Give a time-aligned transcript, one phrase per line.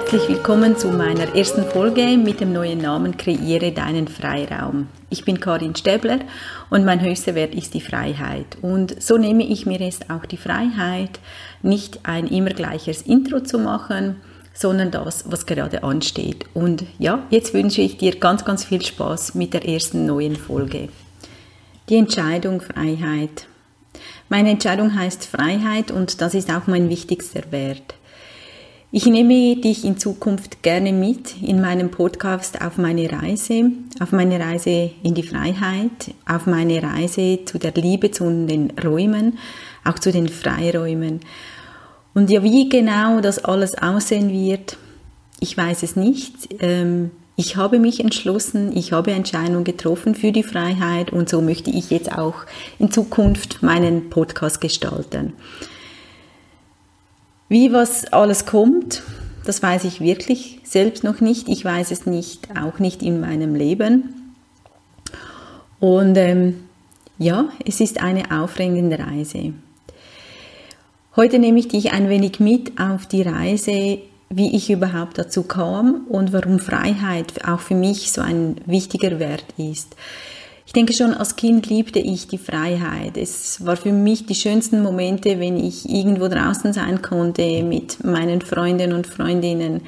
[0.00, 4.88] Herzlich willkommen zu meiner ersten Folge mit dem neuen Namen Kreiere deinen Freiraum.
[5.10, 6.20] Ich bin Karin Stäbler
[6.70, 8.56] und mein höchster Wert ist die Freiheit.
[8.62, 11.20] Und so nehme ich mir jetzt auch die Freiheit,
[11.62, 14.16] nicht ein immer gleiches Intro zu machen,
[14.54, 16.46] sondern das, was gerade ansteht.
[16.54, 20.88] Und ja, jetzt wünsche ich dir ganz, ganz viel Spaß mit der ersten neuen Folge.
[21.90, 23.46] Die Entscheidung Freiheit.
[24.30, 27.94] Meine Entscheidung heißt Freiheit und das ist auch mein wichtigster Wert.
[28.92, 34.40] Ich nehme dich in Zukunft gerne mit in meinem Podcast auf meine Reise, auf meine
[34.40, 39.38] Reise in die Freiheit, auf meine Reise zu der Liebe zu den Räumen,
[39.84, 41.20] auch zu den Freiräumen.
[42.14, 44.76] Und ja, wie genau das alles aussehen wird,
[45.38, 46.48] ich weiß es nicht.
[46.58, 51.70] Ähm, ich habe mich entschlossen, ich habe Entscheidungen getroffen für die Freiheit und so möchte
[51.70, 52.44] ich jetzt auch
[52.80, 55.34] in Zukunft meinen Podcast gestalten.
[57.50, 59.02] Wie was alles kommt,
[59.44, 61.48] das weiß ich wirklich selbst noch nicht.
[61.48, 64.36] Ich weiß es nicht, auch nicht in meinem Leben.
[65.80, 66.62] Und ähm,
[67.18, 69.52] ja, es ist eine aufregende Reise.
[71.16, 76.06] Heute nehme ich dich ein wenig mit auf die Reise, wie ich überhaupt dazu kam
[76.08, 79.96] und warum Freiheit auch für mich so ein wichtiger Wert ist.
[80.70, 83.16] Ich denke schon, als Kind liebte ich die Freiheit.
[83.16, 88.40] Es war für mich die schönsten Momente, wenn ich irgendwo draußen sein konnte mit meinen
[88.40, 89.80] Freunden und Freundinnen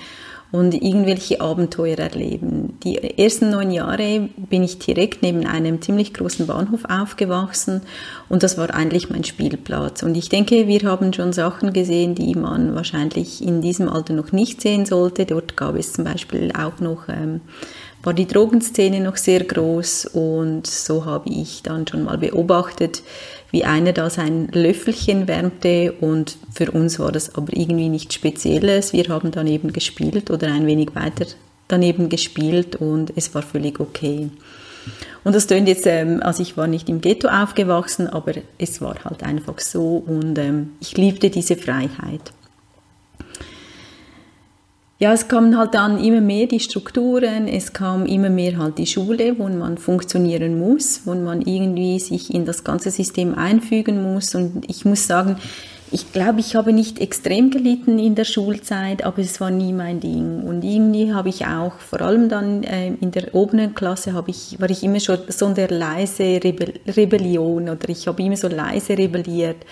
[0.51, 2.81] und irgendwelche Abenteuer erleben.
[2.83, 7.83] Die ersten neun Jahre bin ich direkt neben einem ziemlich großen Bahnhof aufgewachsen
[8.29, 10.03] und das war eigentlich mein Spielplatz.
[10.03, 14.33] Und ich denke, wir haben schon Sachen gesehen, die man wahrscheinlich in diesem Alter noch
[14.33, 15.27] nicht sehen sollte.
[15.27, 17.41] Dort gab es zum Beispiel auch noch ähm,
[18.03, 23.03] war die Drogenszene noch sehr groß und so habe ich dann schon mal beobachtet,
[23.51, 28.93] wie einer da sein Löffelchen wärmte und für uns war das aber irgendwie nichts Spezielles.
[28.93, 31.27] Wir haben daneben gespielt oder ein wenig weiter
[31.69, 34.31] daneben gespielt und es war völlig okay.
[35.23, 38.97] Und das tönt jetzt, ähm, also ich war nicht im Ghetto aufgewachsen, aber es war
[39.05, 42.33] halt einfach so und ähm, ich liebte diese Freiheit
[45.03, 48.87] ja, es kamen halt dann immer mehr die Strukturen, es kam immer mehr halt die
[48.87, 54.33] Schule, wo man funktionieren muss, wo man irgendwie sich in das ganze System einfügen muss.
[54.37, 55.39] Und ich muss sagen,
[55.91, 59.99] ich glaube, ich habe nicht extrem gelitten in der Schulzeit, aber es war nie mein
[59.99, 60.45] Ding.
[60.45, 64.61] Und irgendwie habe ich auch, vor allem dann äh, in der oberen Klasse, habe ich,
[64.61, 68.47] war ich immer schon so in der leise Rebell Rebellion oder ich habe immer so
[68.47, 69.67] leise rebelliert.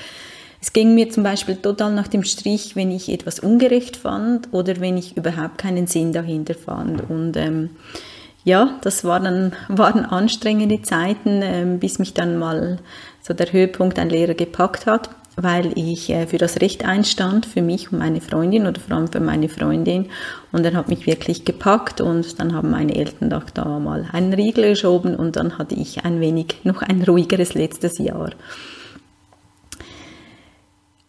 [0.62, 4.78] Es ging mir zum Beispiel total nach dem Strich, wenn ich etwas ungerecht fand oder
[4.80, 7.08] wenn ich überhaupt keinen Sinn dahinter fand.
[7.08, 7.70] Und ähm,
[8.44, 12.78] ja, das war dann, waren anstrengende Zeiten, ähm, bis mich dann mal
[13.22, 17.62] so der Höhepunkt ein Lehrer gepackt hat, weil ich äh, für das Recht einstand, für
[17.62, 20.10] mich und meine Freundin oder vor allem für meine Freundin.
[20.52, 24.34] Und er hat mich wirklich gepackt und dann haben meine Eltern doch da mal einen
[24.34, 28.32] Riegel geschoben und dann hatte ich ein wenig noch ein ruhigeres letztes Jahr.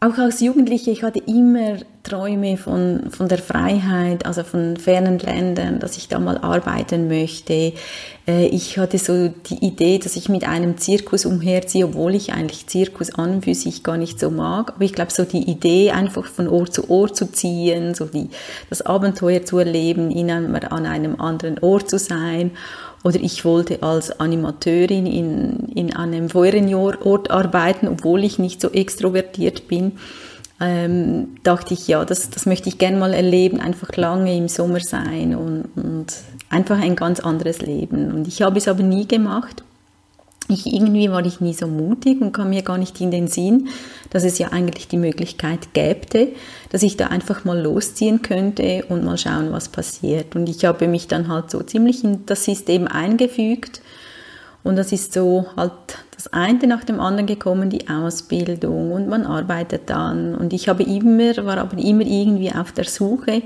[0.03, 5.78] Auch als Jugendliche, ich hatte immer Träume von, von der Freiheit, also von fernen Ländern,
[5.78, 7.73] dass ich da mal arbeiten möchte.
[8.28, 12.66] Äh, ich hatte so die Idee, dass ich mit einem Zirkus umherziehe, obwohl ich eigentlich
[12.66, 14.72] Zirkus an und für sich gar nicht so mag.
[14.73, 18.29] Aber ich glaube, so die Idee, einfach von Ort zu Ort zu ziehen, so die,
[18.72, 22.50] das Abenteuer zu erleben, in einem, an einem anderen Ort zu sein
[23.03, 29.67] oder ich wollte als Animateurin in, in einem Feuerwehrort arbeiten, obwohl ich nicht so extrovertiert
[29.67, 29.94] bin.
[30.59, 34.79] Ähm, dachte ich, ja, das, das möchte ich gerne mal erleben, einfach lange im Sommer
[34.79, 36.13] sein und, und
[36.51, 38.12] einfach ein ganz anderes Leben.
[38.12, 39.63] Und ich habe es aber nie gemacht
[40.51, 43.69] ich irgendwie war ich nie so mutig und kam mir gar nicht in den Sinn,
[44.09, 46.34] dass es ja eigentlich die Möglichkeit gäbe,
[46.69, 50.35] dass ich da einfach mal losziehen könnte und mal schauen, was passiert.
[50.35, 53.81] Und ich habe mich dann halt so ziemlich in das System eingefügt
[54.63, 55.71] und das ist so halt
[56.21, 60.35] das eine nach dem anderen gekommen, die Ausbildung und man arbeitet dann.
[60.35, 63.41] Und ich habe immer, war aber immer irgendwie auf der Suche,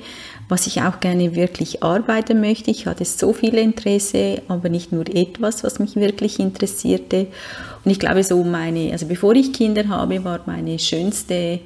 [0.50, 2.72] was ich auch gerne wirklich arbeiten möchte.
[2.72, 7.28] Ich hatte so viel Interesse, aber nicht nur etwas, was mich wirklich interessierte.
[7.84, 11.62] Und ich glaube, so meine, also bevor ich Kinder habe, war meine schönste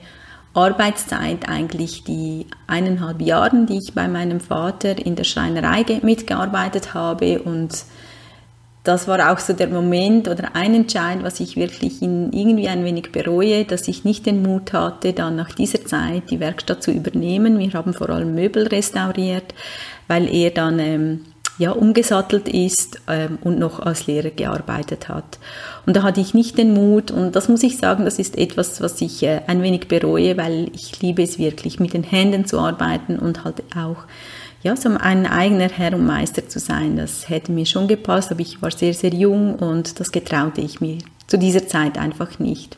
[0.54, 7.42] Arbeitszeit eigentlich die eineinhalb Jahre, die ich bei meinem Vater in der Schreinerei mitgearbeitet habe
[7.42, 7.86] und
[8.84, 12.86] das war auch so der Moment oder ein Entscheid, was ich wirklich in, irgendwie ein
[12.86, 16.92] wenig bereue, dass ich nicht den Mut hatte, dann nach dieser Zeit die Werkstatt zu
[16.92, 17.60] übernehmen.
[17.60, 19.54] Wir haben vor allem Möbel restauriert,
[20.08, 21.26] weil er dann ähm,
[21.60, 25.40] ja, umgesattelt ist ähm, und noch als Lehrer gearbeitet hat.
[25.86, 28.80] Und da hatte ich nicht den Mut und das muss ich sagen, das ist etwas,
[28.80, 32.60] was ich äh, ein wenig bereue, weil ich liebe es wirklich, mit den Händen zu
[32.60, 34.06] arbeiten und halt auch
[34.62, 36.98] ja, so ein eigener Herr und Meister zu sein.
[36.98, 40.82] Das hätte mir schon gepasst, aber ich war sehr, sehr jung und das getraute ich
[40.82, 40.98] mir
[41.28, 42.78] zu dieser Zeit einfach nicht.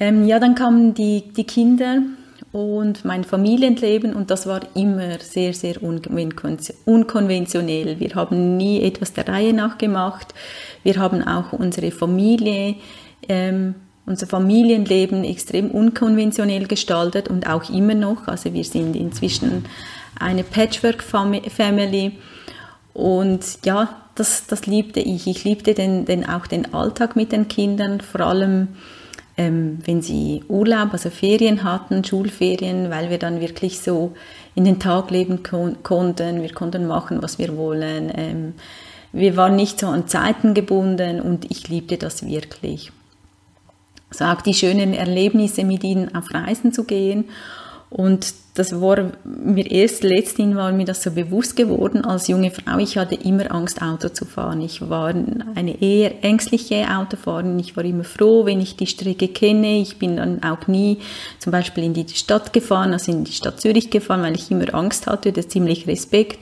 [0.00, 2.02] Ähm, ja, dann kamen die, die Kinder
[2.52, 8.00] und mein Familienleben und das war immer sehr, sehr unkonventionell.
[8.00, 10.34] Wir haben nie etwas der Reihe nach gemacht.
[10.82, 12.74] Wir haben auch unsere Familie,
[13.28, 13.76] ähm,
[14.06, 18.26] unser Familienleben extrem unkonventionell gestaltet und auch immer noch.
[18.26, 19.66] Also wir sind inzwischen
[20.20, 22.18] eine Patchwork-Family
[22.92, 25.26] und ja, das, das liebte ich.
[25.26, 28.68] Ich liebte den, den, auch den Alltag mit den Kindern, vor allem
[29.36, 34.12] ähm, wenn sie Urlaub, also Ferien hatten, Schulferien, weil wir dann wirklich so
[34.54, 36.42] in den Tag leben kon konnten.
[36.42, 38.12] Wir konnten machen, was wir wollen.
[38.14, 38.54] Ähm,
[39.12, 42.92] wir waren nicht so an Zeiten gebunden und ich liebte das wirklich.
[44.10, 47.24] So auch die schönen Erlebnisse mit ihnen auf Reisen zu gehen
[47.90, 52.78] und das war mir erst letztendlich war mir das so bewusst geworden als junge Frau.
[52.78, 54.60] Ich hatte immer Angst, Auto zu fahren.
[54.60, 57.58] Ich war eine eher ängstliche Autofahrerin.
[57.58, 59.80] Ich war immer froh, wenn ich die Strecke kenne.
[59.80, 60.98] Ich bin dann auch nie
[61.40, 64.72] zum Beispiel in die Stadt gefahren, also in die Stadt Zürich gefahren, weil ich immer
[64.72, 66.38] Angst hatte, das ziemlich Respekt.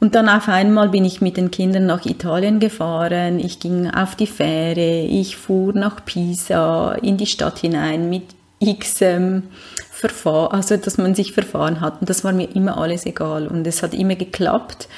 [0.00, 3.38] Und dann auf einmal bin ich mit den Kindern nach Italien gefahren.
[3.38, 5.06] Ich ging auf die Fähre.
[5.06, 8.24] Ich fuhr nach Pisa in die Stadt hinein mit
[8.58, 9.44] X ähm,
[9.94, 12.00] verfahren, also dass man sich verfahren hat.
[12.00, 13.46] Und das war mir immer alles egal.
[13.46, 14.88] Und es hat immer geklappt.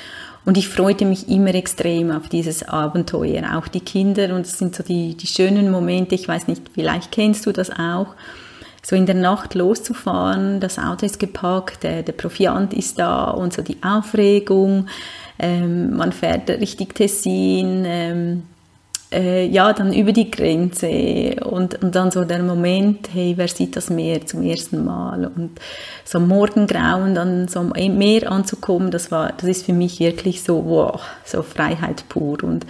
[0.45, 3.57] Und ich freute mich immer extrem auf dieses Abenteuer.
[3.57, 4.35] Auch die Kinder.
[4.35, 6.15] Und das sind so die, die schönen Momente.
[6.15, 8.15] Ich weiß nicht, vielleicht kennst du das auch.
[8.83, 13.53] So in der Nacht loszufahren, das Auto ist gepackt, der, der Proviant ist da und
[13.53, 14.87] so die Aufregung.
[15.41, 17.83] Ähm, man fährt richtig Tessin.
[17.85, 18.43] Ähm,
[19.13, 21.37] äh, ja, dann über die Grenze.
[21.45, 25.27] Und, und dann so der Moment, hey, wer sieht das Meer zum ersten Mal?
[25.27, 25.61] Und
[26.05, 30.65] so Morgengrauen dann so am Meer anzukommen, das war, das ist für mich wirklich so,
[30.65, 32.43] wow, so Freiheit pur.
[32.43, 32.67] Und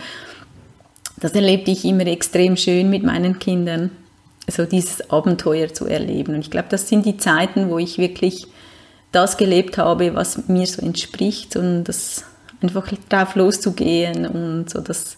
[1.18, 3.90] das erlebte ich immer extrem schön mit meinen Kindern,
[4.48, 6.34] so dieses Abenteuer zu erleben.
[6.34, 8.46] Und ich glaube, das sind die Zeiten, wo ich wirklich
[9.12, 12.24] das gelebt habe, was mir so entspricht und das
[12.60, 15.16] einfach drauf loszugehen und so das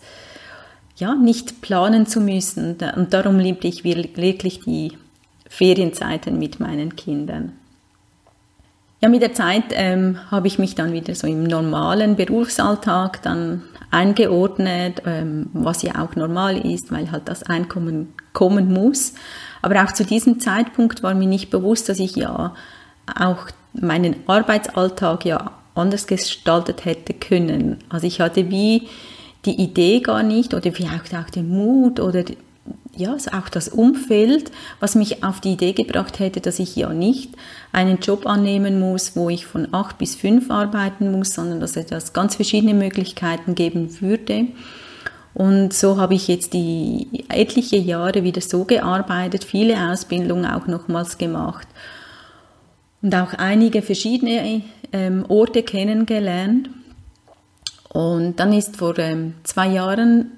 [0.99, 2.77] ja, nicht planen zu müssen.
[2.97, 4.93] Und darum liebte ich wirklich die
[5.49, 7.53] Ferienzeiten mit meinen Kindern.
[9.01, 13.63] Ja, mit der Zeit ähm, habe ich mich dann wieder so im normalen Berufsalltag dann
[13.93, 19.15] eingeordnet, ähm, was ja auch normal ist, weil halt das Einkommen kommen muss.
[19.63, 22.55] Aber auch zu diesem Zeitpunkt war mir nicht bewusst, dass ich ja
[23.19, 27.79] auch meinen Arbeitsalltag ja anders gestaltet hätte können.
[27.89, 28.89] Also ich hatte wie
[29.49, 32.25] die Idee gar nicht oder vielleicht auch den Mut oder
[32.95, 34.51] ja, auch das Umfeld,
[34.81, 37.31] was mich auf die Idee gebracht hätte, dass ich ja nicht
[37.73, 42.13] einen Job annehmen muss, wo ich von acht bis fünf arbeiten muss, sondern dass es
[42.13, 44.49] ganz verschiedene Möglichkeiten geben würde.
[45.33, 51.17] Und so habe ich jetzt die etliche Jahre wieder so gearbeitet, viele Ausbildungen auch nochmals
[51.17, 51.69] gemacht
[53.01, 54.63] und auch einige verschiedene
[54.93, 56.69] ähm, Orte kennengelernt.
[57.91, 60.33] Und dann ist vor ähm, zwei Jahren,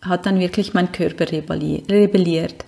[0.00, 2.64] hat dann wirklich mein Körper rebelliert.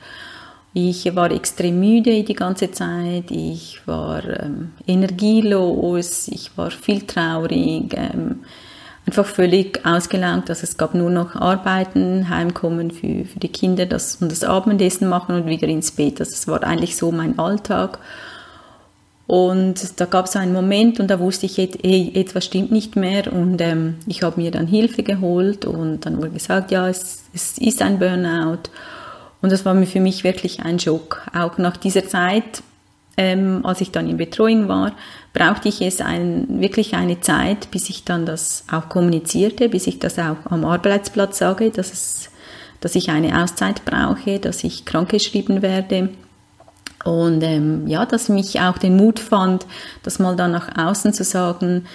[0.78, 7.94] Ich war extrem müde die ganze Zeit, ich war ähm, energielos, ich war viel traurig,
[7.96, 8.40] ähm,
[9.06, 10.50] einfach völlig ausgelaugt.
[10.50, 15.08] Also es gab nur noch Arbeiten, Heimkommen für, für die Kinder das, und das Abendessen
[15.08, 16.20] machen und wieder ins Bett.
[16.20, 17.98] Also es war eigentlich so mein Alltag.
[19.26, 23.32] Und da gab es einen Moment und da wusste ich, hey, etwas stimmt nicht mehr
[23.32, 27.58] und ähm, ich habe mir dann Hilfe geholt und dann wurde gesagt, ja, es, es
[27.58, 28.70] ist ein Burnout.
[29.42, 31.26] Und das war für mich wirklich ein Schock.
[31.34, 32.62] Auch nach dieser Zeit,
[33.16, 34.92] ähm, als ich dann in Betreuung war,
[35.32, 39.98] brauchte ich es ein, wirklich eine Zeit, bis ich dann das auch kommunizierte, bis ich
[39.98, 42.30] das auch am Arbeitsplatz sage, dass, es,
[42.80, 46.10] dass ich eine Auszeit brauche, dass ich krankgeschrieben werde
[47.06, 49.64] und ähm, ja, dass mich auch den Mut fand,
[50.02, 51.86] das mal dann nach außen zu sagen,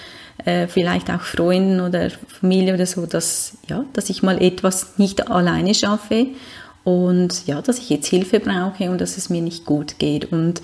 [0.45, 5.29] äh, vielleicht auch Freunden oder Familie oder so, dass, ja, dass ich mal etwas nicht
[5.29, 6.27] alleine schaffe
[6.85, 10.31] und ja, dass ich jetzt Hilfe brauche und dass es mir nicht gut geht.
[10.31, 10.61] Und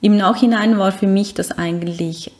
[0.00, 2.32] im Nachhinein war für mich das eigentlich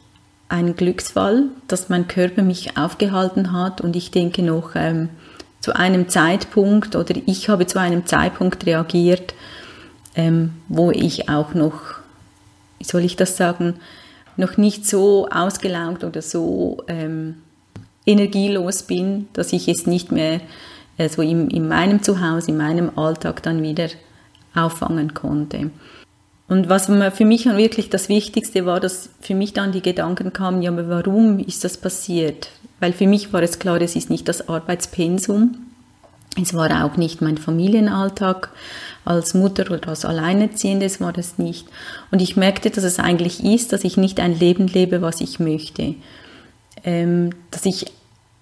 [0.49, 5.11] ein Glücksfall, dass mein Körper mich aufgehalten hat und ich denke noch ähm,
[5.61, 9.35] zu einem Zeitpunkt oder ich habe zu einem Zeitpunkt reagiert,
[10.19, 11.81] ähm, wo ich auch noch,
[12.79, 13.77] wie soll ich das sagen,
[14.37, 17.37] noch nicht so ausgelaugt oder so ähm,
[18.05, 20.41] energielos bin, dass ich es nicht mehr
[20.99, 23.89] äh, so in, in meinem Zuhause, in meinem Alltag dann wieder
[24.55, 25.71] auffangen konnte.
[26.49, 30.63] Und was für mich wirklich das Wichtigste war, dass für mich dann die Gedanken kamen,
[30.63, 32.49] ja, aber warum ist das passiert?
[32.81, 35.59] Weil für mich war es klar, es ist nicht das Arbeitspensum,
[36.41, 38.51] es war auch nicht mein Familienalltag
[39.09, 41.67] als Mutter oder als Alleinerziehende, es war das nicht.
[42.11, 45.41] Und ich merkte, dass es eigentlich ist, dass ich nicht ein Leben lebe, was ich
[45.41, 45.95] möchte.
[46.85, 47.87] Ähm, dass ich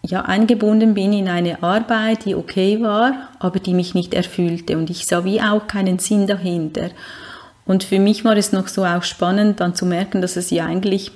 [0.02, 4.76] ja eingebunden bin in eine Arbeit, die okay war, aber die mich nicht erfüllte.
[4.76, 6.90] Und ich sah wie auch keinen Sinn dahinter.
[7.64, 10.66] Und für mich war es noch so auch spannend, dann zu merken, dass es ja
[10.66, 11.12] eigentlich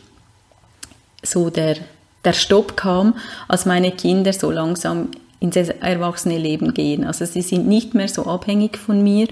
[1.22, 1.76] so der,
[2.24, 3.16] der Stopp kam,
[3.48, 5.08] als meine Kinder so langsam
[5.40, 7.04] ins erwachsene Leben gehen.
[7.04, 9.28] Also sie sind nicht mehr so abhängig von mir.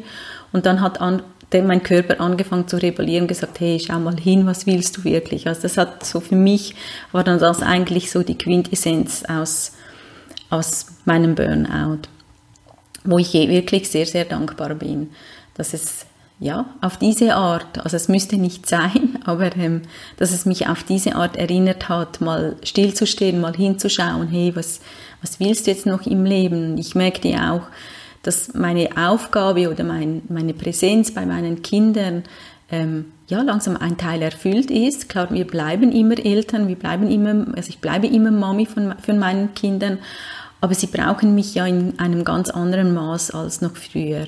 [0.53, 1.23] Und dann hat an,
[1.53, 5.47] mein Körper angefangen zu rebellieren, gesagt, hey, schau mal hin, was willst du wirklich?
[5.47, 6.75] Also das hat so für mich,
[7.13, 9.73] war dann das eigentlich so die Quintessenz aus,
[10.51, 12.09] aus meinem Burnout,
[13.05, 15.11] wo ich wirklich sehr, sehr dankbar bin,
[15.55, 16.07] dass es
[16.41, 19.83] ja, auf diese Art, also es müsste nicht sein, aber ähm,
[20.17, 24.81] dass es mich auf diese Art erinnert hat, mal stillzustehen, mal hinzuschauen, hey, was,
[25.21, 26.79] was willst du jetzt noch im Leben?
[26.79, 27.63] Ich merkte auch,
[28.23, 32.25] dass meine Aufgabe oder mein, meine Präsenz bei meinen Kindern
[32.71, 35.09] ähm, ja langsam ein Teil erfüllt ist.
[35.09, 39.19] Klar, wir bleiben immer Eltern, wir bleiben immer, also ich bleibe immer Mami von, von
[39.19, 39.99] meinen Kindern,
[40.61, 44.27] aber sie brauchen mich ja in einem ganz anderen Maß als noch früher.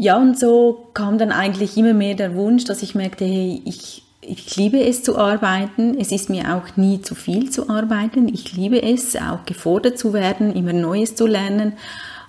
[0.00, 4.04] Ja, und so kam dann eigentlich immer mehr der Wunsch, dass ich merkte, hey, ich,
[4.20, 5.98] ich liebe es zu arbeiten.
[5.98, 8.28] Es ist mir auch nie zu viel zu arbeiten.
[8.32, 11.72] Ich liebe es, auch gefordert zu werden, immer Neues zu lernen.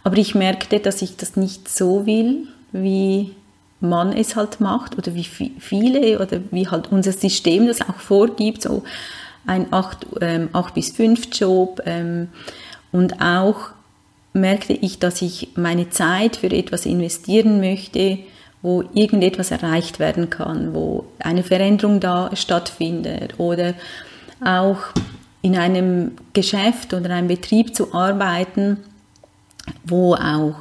[0.03, 3.35] Aber ich merkte, dass ich das nicht so will, wie
[3.81, 8.63] man es halt macht oder wie viele oder wie halt unser System das auch vorgibt,
[8.63, 8.81] so
[9.45, 12.29] ein 8, ähm, 8 bis 5 Job ähm,
[12.91, 13.69] und auch
[14.39, 18.19] merkte ich, dass ich meine Zeit für etwas investieren möchte,
[18.61, 23.73] wo irgendetwas erreicht werden kann, wo eine Veränderung da stattfindet oder
[24.43, 24.79] auch
[25.41, 28.77] in einem Geschäft oder einem Betrieb zu arbeiten,
[29.85, 30.55] wo auch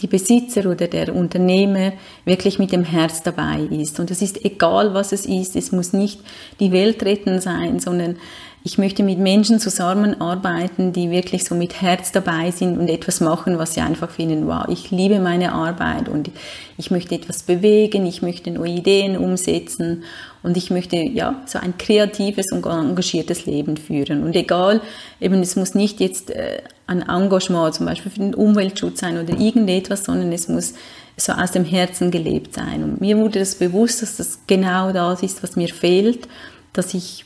[0.00, 1.92] die Besitzer oder der Unternehmer
[2.24, 4.00] wirklich mit dem Herz dabei ist.
[4.00, 5.54] Und es ist egal, was es ist.
[5.54, 6.20] Es muss nicht
[6.58, 8.16] die Welt retten sein, sondern
[8.64, 13.58] ich möchte mit Menschen zusammenarbeiten, die wirklich so mit Herz dabei sind und etwas machen,
[13.58, 16.30] was sie einfach finden, wow, ich liebe meine Arbeit und
[16.78, 20.04] ich möchte etwas bewegen, ich möchte neue Ideen umsetzen
[20.44, 24.22] und ich möchte ja so ein kreatives und engagiertes Leben führen.
[24.22, 24.80] Und egal,
[25.20, 29.38] eben es muss nicht jetzt äh, ein Engagement zum Beispiel für den Umweltschutz sein oder
[29.38, 30.74] irgendetwas, sondern es muss
[31.16, 32.84] so aus dem Herzen gelebt sein.
[32.84, 36.28] Und mir wurde das bewusst, dass das genau das ist, was mir fehlt,
[36.72, 37.24] dass ich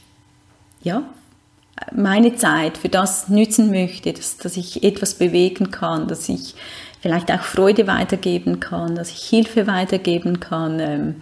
[0.83, 1.03] ja,
[1.95, 6.55] meine Zeit für das nützen möchte, dass, dass ich etwas bewegen kann, dass ich
[7.01, 11.15] vielleicht auch Freude weitergeben kann, dass ich Hilfe weitergeben kann, ähm,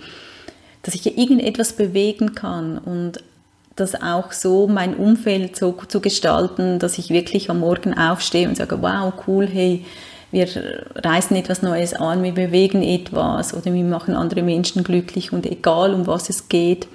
[0.82, 3.22] dass ich irgendetwas bewegen kann und
[3.76, 8.56] das auch so mein Umfeld so zu gestalten, dass ich wirklich am Morgen aufstehe und
[8.56, 9.84] sage, wow, cool, hey,
[10.30, 10.48] wir
[10.94, 15.94] reißen etwas Neues an, wir bewegen etwas oder wir machen andere Menschen glücklich und egal
[15.94, 16.88] um was es geht,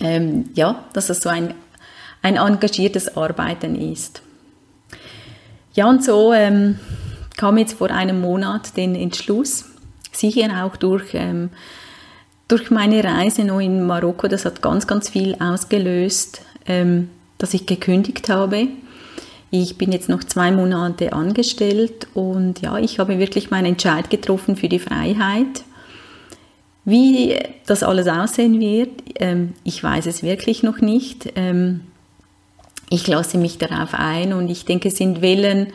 [0.00, 1.54] ähm, ja, dass es so ein
[2.24, 4.22] ein engagiertes Arbeiten ist.
[5.74, 6.78] Ja, und so ähm,
[7.36, 9.66] kam jetzt vor einem Monat den Entschluss,
[10.10, 11.50] sicher auch durch, ähm,
[12.48, 17.66] durch meine Reise noch in Marokko, das hat ganz, ganz viel ausgelöst, ähm, dass ich
[17.66, 18.68] gekündigt habe.
[19.50, 24.56] Ich bin jetzt noch zwei Monate angestellt und ja, ich habe wirklich meinen Entscheid getroffen
[24.56, 25.62] für die Freiheit.
[26.86, 31.32] Wie das alles aussehen wird, ähm, ich weiß es wirklich noch nicht.
[31.36, 31.80] Ähm,
[32.94, 35.72] ich lasse mich darauf ein und ich denke, es sind Wellen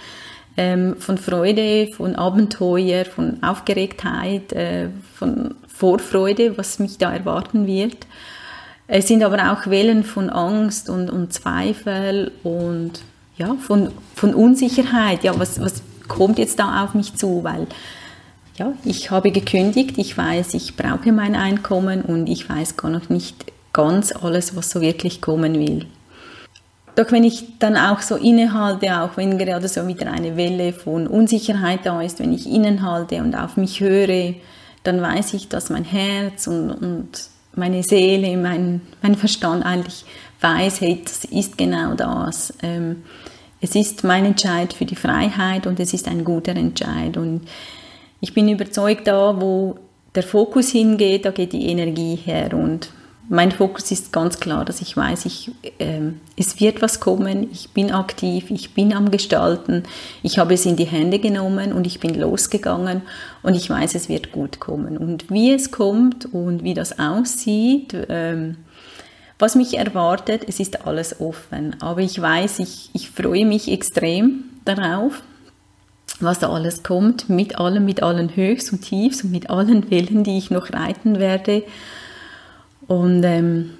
[0.57, 8.07] ähm, von Freude, von Abenteuer, von Aufgeregtheit, äh, von Vorfreude, was mich da erwarten wird.
[8.87, 13.01] Es sind aber auch Wellen von Angst und, und Zweifel und
[13.37, 15.23] ja, von, von Unsicherheit.
[15.23, 17.43] Ja, was, was kommt jetzt da auf mich zu?
[17.43, 17.67] Weil
[18.57, 23.09] ja, ich habe gekündigt, ich weiß, ich brauche mein Einkommen und ich weiß gar noch
[23.09, 25.85] nicht ganz alles, was so wirklich kommen will.
[26.95, 31.07] Doch wenn ich dann auch so innehalte, auch wenn gerade so wieder eine Welle von
[31.07, 34.33] Unsicherheit da ist, wenn ich innenhalte und auf mich höre,
[34.83, 37.09] dann weiß ich, dass mein Herz und, und
[37.55, 40.05] meine Seele, mein, mein Verstand eigentlich
[40.41, 42.53] weiß, hey, das ist genau das.
[42.63, 43.03] Ähm,
[43.61, 47.17] es ist mein Entscheid für die Freiheit und es ist ein guter Entscheid.
[47.17, 47.41] Und
[48.21, 49.77] ich bin überzeugt, da wo
[50.15, 52.53] der Fokus hingeht, da geht die Energie her.
[52.53, 52.89] Und
[53.29, 56.01] mein Fokus ist ganz klar, dass ich weiß, ich, äh,
[56.35, 59.83] es wird was kommen, ich bin aktiv, ich bin am Gestalten,
[60.23, 63.03] ich habe es in die Hände genommen und ich bin losgegangen
[63.43, 64.97] und ich weiß, es wird gut kommen.
[64.97, 68.57] Und wie es kommt und wie das aussieht, ähm,
[69.37, 71.75] was mich erwartet, es ist alles offen.
[71.81, 75.21] Aber ich weiß, ich, ich freue mich extrem darauf,
[76.19, 80.23] was da alles kommt, mit allem, mit allen Höchst und Tiefs und mit allen Wellen,
[80.23, 81.63] die ich noch reiten werde.
[82.89, 83.75] Und ähm,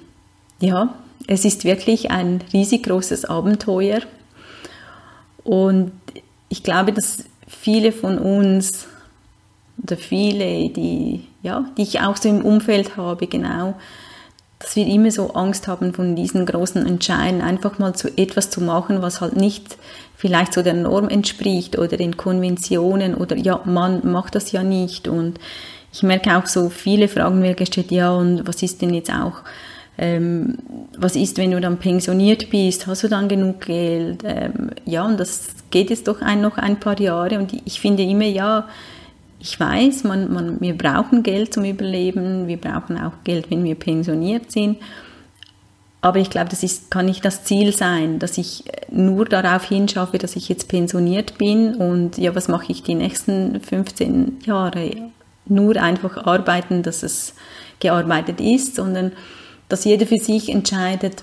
[0.60, 0.94] ja,
[1.26, 4.00] es ist wirklich ein riesig großes Abenteuer.
[5.42, 5.92] Und
[6.48, 8.86] ich glaube, dass viele von uns
[9.82, 13.74] oder viele, die, ja, die ich auch so im Umfeld habe, genau,
[14.60, 18.60] dass wir immer so Angst haben von diesen großen Entscheiden, einfach mal zu etwas zu
[18.60, 19.76] machen, was halt nicht
[20.16, 25.08] vielleicht so der Norm entspricht oder den Konventionen oder ja, man macht das ja nicht.
[25.08, 25.40] Und
[25.92, 29.42] ich merke auch so, viele Fragen mir gestellt, ja, und was ist denn jetzt auch,
[29.98, 30.58] ähm,
[30.96, 34.22] was ist, wenn du dann pensioniert bist, hast du dann genug Geld?
[34.24, 38.02] Ähm, ja, und das geht jetzt doch ein, noch ein paar Jahre und ich finde
[38.02, 38.68] immer, ja,
[39.40, 43.74] ich weiß, man, man, wir brauchen Geld zum Überleben, wir brauchen auch Geld, wenn wir
[43.74, 44.78] pensioniert sind.
[46.02, 50.18] Aber ich glaube, das ist, kann nicht das Ziel sein, dass ich nur darauf hinschaffe,
[50.18, 55.10] dass ich jetzt pensioniert bin und ja, was mache ich die nächsten 15 Jahre?
[55.50, 57.34] Nur einfach arbeiten, dass es
[57.80, 59.12] gearbeitet ist, sondern
[59.68, 61.22] dass jeder für sich entscheidet,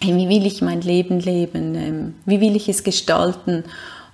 [0.00, 3.64] hey, wie will ich mein Leben leben, ähm, wie will ich es gestalten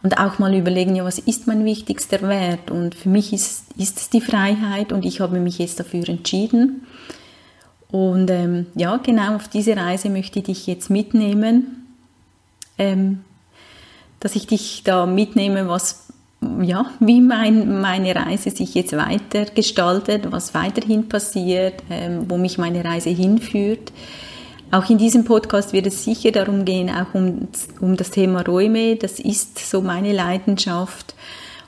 [0.02, 2.71] und auch mal überlegen, ja, was ist mein wichtigster Wert?
[2.71, 6.87] Und für mich ist, ist es die Freiheit und ich habe mich jetzt dafür entschieden.
[7.88, 11.87] Und ähm, ja, genau auf diese Reise möchte ich dich jetzt mitnehmen,
[12.76, 13.25] ähm,
[14.21, 16.03] dass ich dich da mitnehme, was,
[16.62, 22.58] ja, wie mein, meine Reise sich jetzt weiter gestaltet, was weiterhin passiert, ähm, wo mich
[22.58, 23.92] meine Reise hinführt.
[24.70, 27.48] Auch in diesem Podcast wird es sicher darum gehen, auch um,
[27.80, 28.96] um das Thema Räume.
[28.96, 31.14] Das ist so meine Leidenschaft.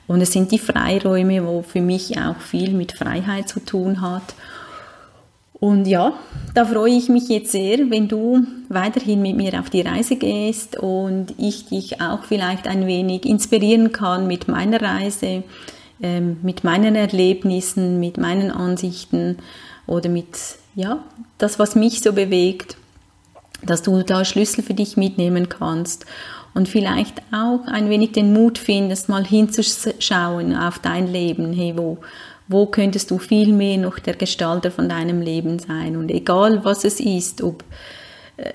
[0.07, 4.35] Und es sind die Freiräume, wo für mich auch viel mit Freiheit zu tun hat.
[5.59, 6.13] Und ja,
[6.53, 10.77] da freue ich mich jetzt sehr, wenn du weiterhin mit mir auf die Reise gehst
[10.77, 15.43] und ich dich auch vielleicht ein wenig inspirieren kann mit meiner Reise,
[16.01, 19.37] ähm, mit meinen Erlebnissen, mit meinen Ansichten
[19.87, 20.27] oder mit
[20.75, 21.03] ja,
[21.39, 22.77] das, was mich so bewegt
[23.63, 26.05] dass du da Schlüssel für dich mitnehmen kannst
[26.53, 31.53] und vielleicht auch ein wenig den Mut findest, mal hinzuschauen auf dein Leben.
[31.53, 31.97] Hey, wo,
[32.47, 35.97] wo könntest du viel mehr noch der Gestalter von deinem Leben sein?
[35.97, 37.63] Und egal was es ist, ob
[38.37, 38.51] äh,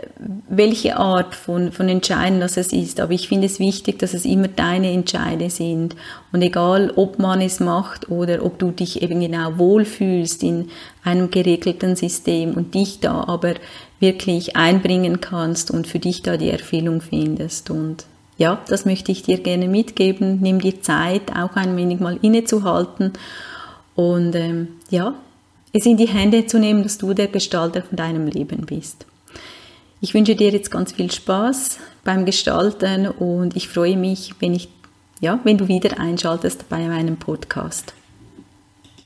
[0.49, 3.01] welche Art von, von Entscheiden das es ist.
[3.01, 5.97] Aber ich finde es wichtig, dass es immer deine Entscheide sind.
[6.31, 10.69] Und egal, ob man es macht oder ob du dich eben genau wohlfühlst in
[11.03, 13.55] einem geregelten System und dich da aber
[13.99, 17.69] wirklich einbringen kannst und für dich da die Erfüllung findest.
[17.71, 18.05] Und
[18.39, 20.39] ja, das möchte ich dir gerne mitgeben.
[20.41, 23.15] Nimm dir Zeit, auch ein wenig mal innezuhalten
[23.95, 25.15] und ähm, ja,
[25.73, 29.07] es in die Hände zu nehmen, dass du der Gestalter von deinem Leben bist.
[30.01, 34.69] Ich wünsche dir jetzt ganz viel Spaß beim Gestalten und ich freue mich, wenn ich
[35.21, 37.95] ja, wenn du wieder einschaltest bei meinem Podcast.